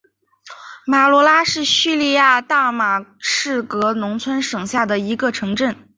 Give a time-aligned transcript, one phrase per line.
[0.87, 5.77] 马卢拉是叙利亚大马士革农村省下的一个城镇。